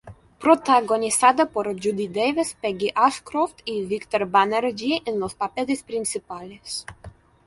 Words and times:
Protagonizada 0.39 1.45
por 1.51 1.67
Judy 1.79 2.07
Davis, 2.07 2.57
Peggy 2.59 2.91
Ashcroft 2.95 3.59
y 3.65 3.85
Victor 3.85 4.25
Banerjee 4.25 5.03
en 5.05 5.19
los 5.19 5.35
papeles 5.35 5.83
principales. 5.83 6.87